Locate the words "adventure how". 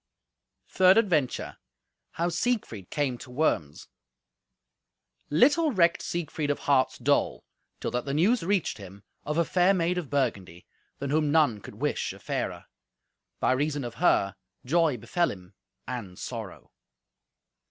0.97-2.29